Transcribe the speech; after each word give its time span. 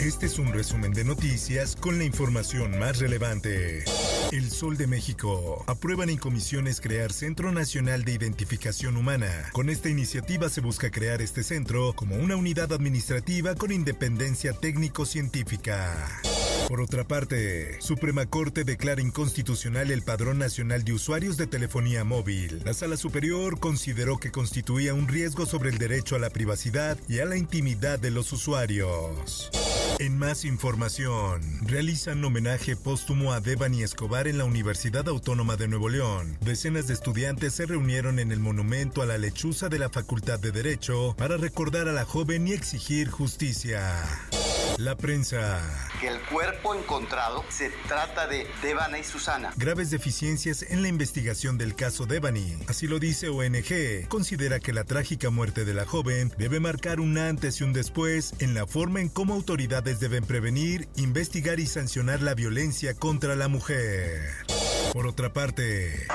Este 0.00 0.24
es 0.24 0.38
un 0.38 0.50
resumen 0.50 0.94
de 0.94 1.04
noticias 1.04 1.76
con 1.76 1.98
la 1.98 2.04
información 2.04 2.78
más 2.78 3.00
relevante. 3.00 3.84
El 4.32 4.50
Sol 4.50 4.78
de 4.78 4.86
México. 4.86 5.62
Aprueban 5.66 6.08
en 6.08 6.16
comisiones 6.16 6.80
crear 6.80 7.12
Centro 7.12 7.52
Nacional 7.52 8.02
de 8.04 8.12
Identificación 8.12 8.96
Humana. 8.96 9.50
Con 9.52 9.68
esta 9.68 9.90
iniciativa 9.90 10.48
se 10.48 10.62
busca 10.62 10.90
crear 10.90 11.20
este 11.20 11.42
centro 11.42 11.92
como 11.92 12.16
una 12.16 12.36
unidad 12.36 12.72
administrativa 12.72 13.54
con 13.54 13.72
independencia 13.72 14.54
técnico-científica. 14.54 16.22
Por 16.66 16.80
otra 16.80 17.04
parte, 17.04 17.78
Suprema 17.82 18.24
Corte 18.24 18.64
declara 18.64 19.02
inconstitucional 19.02 19.90
el 19.90 20.02
Padrón 20.02 20.38
Nacional 20.38 20.82
de 20.82 20.94
Usuarios 20.94 21.36
de 21.36 21.46
Telefonía 21.46 22.04
Móvil. 22.04 22.62
La 22.64 22.72
Sala 22.72 22.96
Superior 22.96 23.60
consideró 23.60 24.16
que 24.16 24.30
constituía 24.30 24.94
un 24.94 25.08
riesgo 25.08 25.44
sobre 25.44 25.68
el 25.68 25.76
derecho 25.76 26.16
a 26.16 26.20
la 26.20 26.30
privacidad 26.30 26.96
y 27.06 27.18
a 27.18 27.26
la 27.26 27.36
intimidad 27.36 27.98
de 27.98 28.12
los 28.12 28.32
usuarios. 28.32 29.50
En 30.00 30.16
más 30.16 30.46
información, 30.46 31.42
realizan 31.60 32.24
homenaje 32.24 32.74
póstumo 32.74 33.34
a 33.34 33.40
Devani 33.40 33.82
Escobar 33.82 34.28
en 34.28 34.38
la 34.38 34.46
Universidad 34.46 35.06
Autónoma 35.06 35.56
de 35.56 35.68
Nuevo 35.68 35.90
León. 35.90 36.38
Decenas 36.40 36.86
de 36.86 36.94
estudiantes 36.94 37.52
se 37.52 37.66
reunieron 37.66 38.18
en 38.18 38.32
el 38.32 38.40
monumento 38.40 39.02
a 39.02 39.06
la 39.06 39.18
lechuza 39.18 39.68
de 39.68 39.78
la 39.78 39.90
Facultad 39.90 40.38
de 40.38 40.52
Derecho 40.52 41.14
para 41.18 41.36
recordar 41.36 41.86
a 41.86 41.92
la 41.92 42.06
joven 42.06 42.48
y 42.48 42.52
exigir 42.52 43.10
justicia. 43.10 43.92
La 44.80 44.96
prensa. 44.96 45.60
Que 46.00 46.08
el 46.08 46.18
cuerpo 46.22 46.74
encontrado 46.74 47.44
se 47.50 47.68
trata 47.86 48.26
de 48.26 48.46
Devani 48.62 49.00
y 49.00 49.04
Susana. 49.04 49.52
Graves 49.58 49.90
deficiencias 49.90 50.62
en 50.62 50.80
la 50.80 50.88
investigación 50.88 51.58
del 51.58 51.74
caso 51.74 52.06
Devani. 52.06 52.56
Así 52.66 52.86
lo 52.86 52.98
dice 52.98 53.28
ONG. 53.28 54.08
Considera 54.08 54.58
que 54.58 54.72
la 54.72 54.84
trágica 54.84 55.28
muerte 55.28 55.66
de 55.66 55.74
la 55.74 55.84
joven 55.84 56.32
debe 56.38 56.60
marcar 56.60 56.98
un 56.98 57.18
antes 57.18 57.60
y 57.60 57.64
un 57.64 57.74
después 57.74 58.32
en 58.38 58.54
la 58.54 58.66
forma 58.66 59.02
en 59.02 59.10
cómo 59.10 59.34
autoridades 59.34 60.00
deben 60.00 60.24
prevenir, 60.24 60.88
investigar 60.96 61.60
y 61.60 61.66
sancionar 61.66 62.22
la 62.22 62.34
violencia 62.34 62.94
contra 62.94 63.36
la 63.36 63.48
mujer. 63.48 64.30
Por 64.94 65.06
otra 65.06 65.30
parte, 65.34 66.06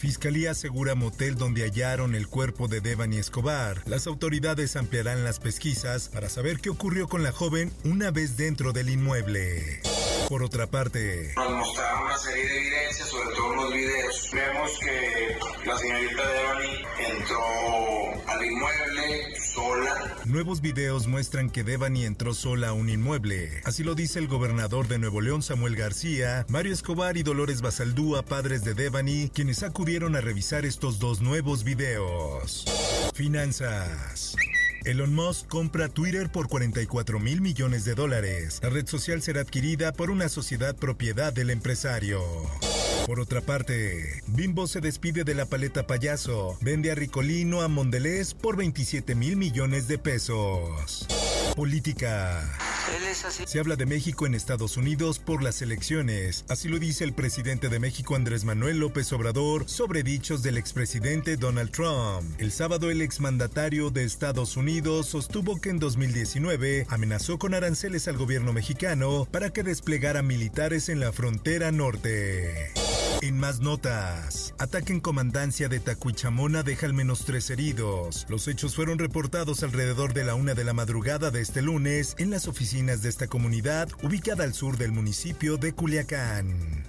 Fiscalía 0.00 0.52
asegura 0.52 0.94
motel 0.94 1.34
donde 1.34 1.60
hallaron 1.60 2.14
el 2.14 2.26
cuerpo 2.26 2.68
de 2.68 2.80
Devani 2.80 3.18
Escobar. 3.18 3.82
Las 3.84 4.06
autoridades 4.06 4.74
ampliarán 4.76 5.24
las 5.24 5.40
pesquisas 5.40 6.08
para 6.08 6.30
saber 6.30 6.58
qué 6.58 6.70
ocurrió 6.70 7.06
con 7.06 7.22
la 7.22 7.32
joven 7.32 7.70
una 7.84 8.10
vez 8.10 8.38
dentro 8.38 8.72
del 8.72 8.88
inmueble. 8.88 9.82
Por 10.30 10.44
otra 10.44 10.68
parte, 10.68 11.32
nos 11.34 11.50
mostraron 11.50 12.04
una 12.04 12.16
serie 12.16 12.44
de 12.44 12.58
evidencias, 12.58 13.08
sobre 13.08 13.34
todo 13.34 13.52
en 13.52 13.56
los 13.56 13.74
videos. 13.74 14.30
Vemos 14.32 14.70
que 14.78 15.66
la 15.66 15.76
señorita 15.76 16.28
Devani 16.28 16.84
entró 17.18 18.28
al 18.28 18.44
inmueble 18.44 19.40
sola. 19.40 20.14
Nuevos 20.26 20.60
videos 20.60 21.08
muestran 21.08 21.50
que 21.50 21.64
Devani 21.64 22.04
entró 22.04 22.32
sola 22.32 22.68
a 22.68 22.72
un 22.74 22.88
inmueble. 22.88 23.60
Así 23.64 23.82
lo 23.82 23.96
dice 23.96 24.20
el 24.20 24.28
gobernador 24.28 24.86
de 24.86 25.00
Nuevo 25.00 25.20
León, 25.20 25.42
Samuel 25.42 25.74
García, 25.74 26.46
Mario 26.48 26.74
Escobar 26.74 27.16
y 27.16 27.24
Dolores 27.24 27.60
Basaldúa, 27.60 28.22
padres 28.22 28.62
de 28.62 28.74
Devani, 28.74 29.30
quienes 29.30 29.64
acudieron 29.64 30.14
a 30.14 30.20
revisar 30.20 30.64
estos 30.64 31.00
dos 31.00 31.20
nuevos 31.20 31.64
videos. 31.64 32.66
Finanzas. 33.14 34.36
Elon 34.84 35.14
Musk 35.14 35.46
compra 35.48 35.88
Twitter 35.88 36.30
por 36.30 36.48
44 36.48 37.20
mil 37.20 37.40
millones 37.40 37.84
de 37.84 37.94
dólares. 37.94 38.60
La 38.62 38.70
red 38.70 38.86
social 38.86 39.20
será 39.22 39.42
adquirida 39.42 39.92
por 39.92 40.10
una 40.10 40.28
sociedad 40.28 40.74
propiedad 40.74 41.32
del 41.32 41.50
empresario. 41.50 42.22
Por 43.06 43.20
otra 43.20 43.40
parte, 43.40 44.22
Bimbo 44.26 44.66
se 44.66 44.80
despide 44.80 45.24
de 45.24 45.34
la 45.34 45.46
paleta 45.46 45.86
payaso. 45.86 46.56
Vende 46.60 46.90
a 46.90 46.94
Ricolino 46.94 47.60
a 47.62 47.68
Mondelez 47.68 48.34
por 48.34 48.56
27 48.56 49.14
mil 49.14 49.36
millones 49.36 49.88
de 49.88 49.98
pesos. 49.98 51.06
Política. 51.56 52.48
Se 53.46 53.58
habla 53.58 53.76
de 53.76 53.86
México 53.86 54.26
en 54.26 54.34
Estados 54.34 54.76
Unidos 54.76 55.18
por 55.18 55.42
las 55.42 55.62
elecciones. 55.62 56.44
Así 56.48 56.68
lo 56.68 56.78
dice 56.78 57.04
el 57.04 57.12
presidente 57.12 57.68
de 57.68 57.78
México 57.78 58.16
Andrés 58.16 58.44
Manuel 58.44 58.78
López 58.78 59.12
Obrador 59.12 59.68
sobre 59.68 60.02
dichos 60.02 60.42
del 60.42 60.56
expresidente 60.56 61.36
Donald 61.36 61.70
Trump. 61.70 62.38
El 62.38 62.52
sábado 62.52 62.90
el 62.90 63.02
exmandatario 63.02 63.90
de 63.90 64.04
Estados 64.04 64.56
Unidos 64.56 65.06
sostuvo 65.06 65.60
que 65.60 65.70
en 65.70 65.78
2019 65.78 66.86
amenazó 66.88 67.38
con 67.38 67.54
aranceles 67.54 68.08
al 68.08 68.16
gobierno 68.16 68.52
mexicano 68.52 69.26
para 69.30 69.52
que 69.52 69.62
desplegara 69.62 70.22
militares 70.22 70.88
en 70.88 71.00
la 71.00 71.12
frontera 71.12 71.72
norte. 71.72 72.72
En 73.22 73.38
más 73.38 73.60
notas, 73.60 74.54
ataque 74.58 74.94
en 74.94 75.00
comandancia 75.00 75.68
de 75.68 75.78
Tacuichamona 75.78 76.62
deja 76.62 76.86
al 76.86 76.94
menos 76.94 77.26
tres 77.26 77.50
heridos. 77.50 78.24
Los 78.30 78.48
hechos 78.48 78.74
fueron 78.74 78.98
reportados 78.98 79.62
alrededor 79.62 80.14
de 80.14 80.24
la 80.24 80.34
una 80.34 80.54
de 80.54 80.64
la 80.64 80.72
madrugada 80.72 81.30
de 81.30 81.42
este 81.42 81.60
lunes 81.60 82.14
en 82.18 82.30
las 82.30 82.48
oficinas 82.48 83.02
de 83.02 83.10
esta 83.10 83.26
comunidad 83.26 83.90
ubicada 84.02 84.44
al 84.44 84.54
sur 84.54 84.78
del 84.78 84.92
municipio 84.92 85.58
de 85.58 85.74
Culiacán. 85.74 86.86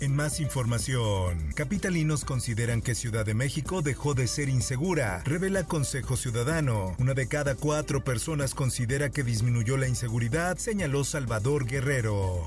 En 0.00 0.16
más 0.16 0.40
información, 0.40 1.52
capitalinos 1.54 2.24
consideran 2.24 2.80
que 2.80 2.94
Ciudad 2.94 3.26
de 3.26 3.34
México 3.34 3.82
dejó 3.82 4.14
de 4.14 4.26
ser 4.26 4.48
insegura, 4.48 5.22
revela 5.26 5.64
Consejo 5.64 6.16
Ciudadano. 6.16 6.94
Una 6.98 7.12
de 7.12 7.28
cada 7.28 7.56
cuatro 7.56 8.02
personas 8.02 8.54
considera 8.54 9.10
que 9.10 9.22
disminuyó 9.22 9.76
la 9.76 9.86
inseguridad, 9.86 10.56
señaló 10.56 11.04
Salvador 11.04 11.66
Guerrero. 11.66 12.42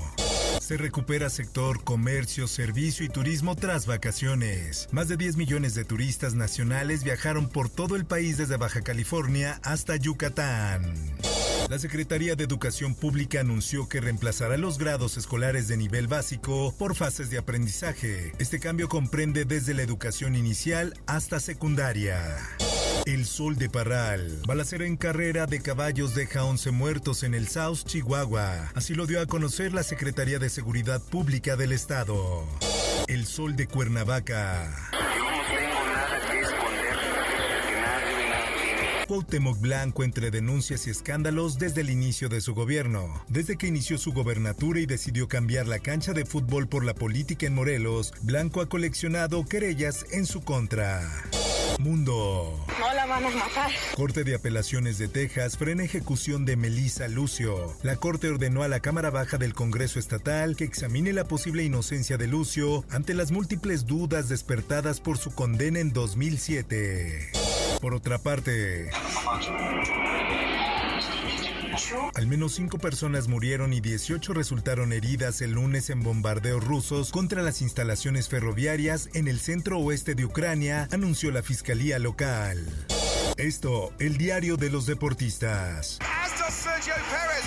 Se 0.68 0.76
recupera 0.76 1.30
sector 1.30 1.82
comercio, 1.82 2.46
servicio 2.46 3.06
y 3.06 3.08
turismo 3.08 3.56
tras 3.56 3.86
vacaciones. 3.86 4.86
Más 4.92 5.08
de 5.08 5.16
10 5.16 5.38
millones 5.38 5.74
de 5.74 5.86
turistas 5.86 6.34
nacionales 6.34 7.04
viajaron 7.04 7.48
por 7.48 7.70
todo 7.70 7.96
el 7.96 8.04
país 8.04 8.36
desde 8.36 8.58
Baja 8.58 8.82
California 8.82 9.60
hasta 9.64 9.96
Yucatán. 9.96 10.92
La 11.70 11.78
Secretaría 11.78 12.36
de 12.36 12.44
Educación 12.44 12.94
Pública 12.94 13.40
anunció 13.40 13.88
que 13.88 14.02
reemplazará 14.02 14.58
los 14.58 14.76
grados 14.76 15.16
escolares 15.16 15.68
de 15.68 15.78
nivel 15.78 16.06
básico 16.06 16.74
por 16.78 16.94
fases 16.94 17.30
de 17.30 17.38
aprendizaje. 17.38 18.34
Este 18.38 18.60
cambio 18.60 18.90
comprende 18.90 19.46
desde 19.46 19.72
la 19.72 19.80
educación 19.80 20.36
inicial 20.36 20.92
hasta 21.06 21.40
secundaria. 21.40 22.36
El 23.08 23.24
Sol 23.24 23.56
de 23.56 23.70
Parral. 23.70 24.42
Balacera 24.46 24.84
en 24.84 24.98
carrera 24.98 25.46
de 25.46 25.62
caballos 25.62 26.14
deja 26.14 26.44
11 26.44 26.72
muertos 26.72 27.22
en 27.22 27.32
el 27.32 27.48
South 27.48 27.78
Chihuahua. 27.86 28.70
Así 28.74 28.94
lo 28.94 29.06
dio 29.06 29.22
a 29.22 29.26
conocer 29.26 29.72
la 29.72 29.82
Secretaría 29.82 30.38
de 30.38 30.50
Seguridad 30.50 31.00
Pública 31.00 31.56
del 31.56 31.72
Estado. 31.72 32.46
El 33.06 33.24
Sol 33.24 33.56
de 33.56 33.66
Cuernavaca. 33.66 34.90
Cuauhtémoc 39.06 39.58
Blanco 39.58 40.04
entre 40.04 40.30
denuncias 40.30 40.86
y 40.86 40.90
escándalos 40.90 41.58
desde 41.58 41.80
el 41.80 41.88
inicio 41.88 42.28
de 42.28 42.42
su 42.42 42.54
gobierno. 42.54 43.24
Desde 43.28 43.56
que 43.56 43.68
inició 43.68 43.96
su 43.96 44.12
gobernatura 44.12 44.80
y 44.80 44.86
decidió 44.86 45.28
cambiar 45.28 45.66
la 45.66 45.78
cancha 45.78 46.12
de 46.12 46.26
fútbol 46.26 46.68
por 46.68 46.84
la 46.84 46.92
política 46.92 47.46
en 47.46 47.54
Morelos, 47.54 48.12
Blanco 48.20 48.60
ha 48.60 48.68
coleccionado 48.68 49.46
querellas 49.46 50.04
en 50.12 50.26
su 50.26 50.42
contra. 50.42 51.08
Mundo. 51.78 52.64
No 52.78 52.94
la 52.94 53.06
van 53.06 53.24
a 53.24 53.30
matar. 53.30 53.70
Corte 53.96 54.24
de 54.24 54.34
Apelaciones 54.34 54.98
de 54.98 55.08
Texas 55.08 55.56
frena 55.56 55.84
ejecución 55.84 56.44
de 56.44 56.56
Melissa 56.56 57.08
Lucio. 57.08 57.74
La 57.82 57.96
Corte 57.96 58.28
ordenó 58.28 58.62
a 58.62 58.68
la 58.68 58.80
Cámara 58.80 59.10
Baja 59.10 59.38
del 59.38 59.54
Congreso 59.54 59.98
Estatal 59.98 60.56
que 60.56 60.64
examine 60.64 61.12
la 61.12 61.24
posible 61.24 61.62
inocencia 61.62 62.16
de 62.16 62.26
Lucio 62.26 62.84
ante 62.90 63.14
las 63.14 63.30
múltiples 63.30 63.86
dudas 63.86 64.28
despertadas 64.28 65.00
por 65.00 65.18
su 65.18 65.34
condena 65.34 65.80
en 65.80 65.92
2007. 65.92 67.32
Por 67.80 67.94
otra 67.94 68.18
parte, 68.18 68.90
al 72.14 72.26
menos 72.26 72.54
cinco 72.54 72.78
personas 72.78 73.28
murieron 73.28 73.72
y 73.72 73.80
18 73.80 74.34
resultaron 74.34 74.92
heridas 74.92 75.40
el 75.40 75.52
lunes 75.52 75.90
en 75.90 76.02
bombardeos 76.02 76.64
rusos 76.64 77.10
contra 77.10 77.42
las 77.42 77.62
instalaciones 77.62 78.28
ferroviarias 78.28 79.08
en 79.14 79.28
el 79.28 79.38
centro 79.40 79.78
oeste 79.78 80.14
de 80.14 80.24
Ucrania, 80.24 80.88
anunció 80.92 81.30
la 81.30 81.42
fiscalía 81.42 81.98
local. 81.98 82.58
Esto, 83.36 83.92
el 83.98 84.18
diario 84.18 84.56
de 84.56 84.70
los 84.70 84.86
deportistas. 84.86 85.98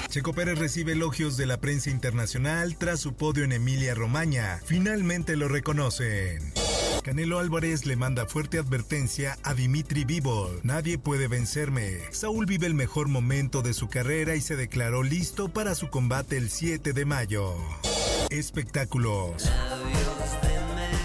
Checo 0.10 0.34
Pérez 0.34 0.58
recibe 0.58 0.94
elogios 0.94 1.38
de 1.38 1.46
la 1.46 1.60
prensa 1.60 1.90
internacional 1.90 2.78
tras 2.78 3.00
su 3.00 3.14
podio 3.14 3.44
en 3.44 3.52
Emilia 3.52 3.96
Romagna. 3.96 4.60
Finalmente 4.66 5.36
lo 5.36 5.48
reconocen. 5.48 6.54
Canelo 7.03 7.39
Álvarez 7.39 7.86
le 7.86 7.95
manda 7.95 8.25
fuerte 8.25 8.59
advertencia 8.59 9.38
a 9.44 9.53
Dimitri 9.53 10.06
Bivol. 10.06 10.59
Nadie 10.63 10.98
puede 10.98 11.27
vencerme. 11.27 12.00
Saúl 12.12 12.45
vive 12.45 12.68
el 12.68 12.75
mejor 12.75 13.07
momento 13.07 13.62
de 13.62 13.74
su 13.74 13.89
carrera 13.89 14.36
y 14.36 14.42
se 14.42 14.56
declaró 14.56 15.01
listo 15.01 15.50
para 15.50 15.74
su 15.74 15.89
combate 15.89 16.38
el 16.38 16.50
7 16.50 16.94
de 16.94 17.06
mayo. 17.06 17.56
Espectáculos. 18.30 19.51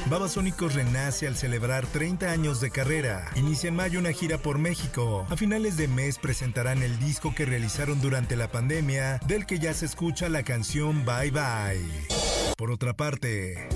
Babasónicos 0.09 0.75
renace 0.75 1.27
al 1.27 1.35
celebrar 1.35 1.85
30 1.87 2.31
años 2.31 2.61
de 2.61 2.71
carrera. 2.71 3.29
Inicia 3.35 3.69
en 3.69 3.75
mayo 3.75 3.99
una 3.99 4.13
gira 4.13 4.39
por 4.39 4.59
México. 4.59 5.27
A 5.29 5.37
finales 5.37 5.77
de 5.77 5.89
mes 5.89 6.19
presentarán 6.19 6.83
el 6.83 6.99
disco 7.01 7.35
que 7.35 7.45
realizaron 7.45 8.01
durante 8.01 8.37
la 8.37 8.49
pandemia, 8.49 9.19
del 9.27 9.47
que 9.47 9.59
ya 9.59 9.75
se 9.75 9.87
escucha 9.87 10.29
la 10.29 10.45
canción 10.45 11.05
Bye 11.05 11.33
Bye. 11.33 12.07
Por 12.57 12.71
otra 12.71 12.95
parte, 12.95 13.69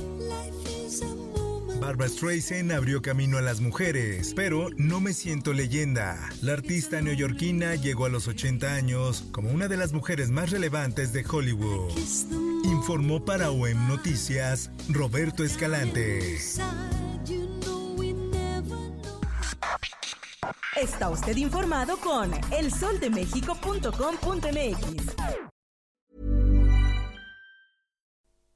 Barbara 1.81 2.09
Streisand 2.09 2.73
abrió 2.73 3.01
camino 3.01 3.39
a 3.39 3.41
las 3.41 3.61
mujeres, 3.61 4.35
pero 4.37 4.69
no 4.77 5.01
me 5.01 5.15
siento 5.15 5.55
leyenda. 5.55 6.29
La 6.43 6.53
artista 6.53 7.01
neoyorquina 7.01 7.75
llegó 7.75 8.05
a 8.05 8.11
los 8.11 8.29
80 8.29 8.75
años 8.75 9.25
como 9.33 9.51
una 9.51 9.67
de 9.67 9.79
las 9.79 9.93
mujeres 9.93 10.31
más 10.31 10.51
relevantes 10.51 11.13
de 11.13 11.25
Hollywood. 11.29 11.91
Informó 12.65 13.25
para 13.25 13.51
OEM 13.51 13.89
Noticias 13.89 14.71
Roberto 14.91 15.43
Escalante. 15.43 16.39
Está 20.77 21.11
usted 21.11 21.37
informado 21.37 21.97
con 21.99 22.31
elsoldemexico.com.mx. 22.53 25.40